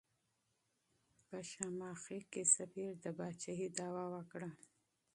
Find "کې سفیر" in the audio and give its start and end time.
2.31-2.91